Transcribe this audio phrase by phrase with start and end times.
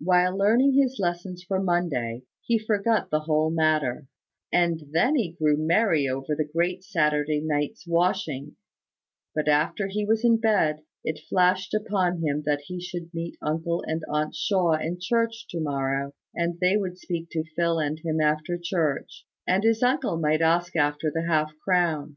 [0.00, 4.06] While learning his lessons for Monday, he forgot the whole matter;
[4.50, 8.56] and then he grew merry over the great Saturday night's washing;
[9.34, 13.84] but after he was in bed, it flashed upon him that he should meet uncle
[13.86, 18.18] and aunt Shaw in church to morrow, and they would speak to Phil and him
[18.18, 22.16] after church; and his uncle might ask after the half crown.